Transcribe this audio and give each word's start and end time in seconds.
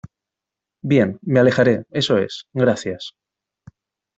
Bien, 0.81 1.19
me 1.21 1.41
alejaré. 1.41 1.85
Eso 1.91 2.17
es. 2.17 2.47
gracias. 2.53 3.13